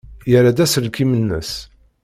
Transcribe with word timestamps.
Yerra-d 0.31 0.63
aselkim-nnes. 0.65 1.51